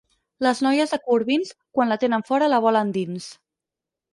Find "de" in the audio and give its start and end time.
0.95-0.99